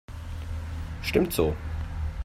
Stimmt 1.03 1.31
so. 1.31 1.55